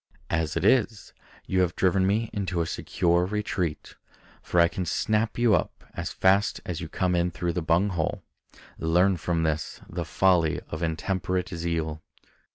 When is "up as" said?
5.53-6.11